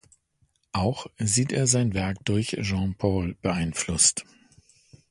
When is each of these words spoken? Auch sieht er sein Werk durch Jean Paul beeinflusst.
Auch 0.71 1.05
sieht 1.19 1.51
er 1.51 1.67
sein 1.67 1.93
Werk 1.93 2.25
durch 2.25 2.57
Jean 2.59 2.95
Paul 2.97 3.35
beeinflusst. 3.43 4.25